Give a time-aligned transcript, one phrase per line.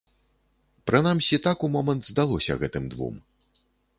[0.89, 3.15] Прынамсі, так умомант здалося гэтым двум.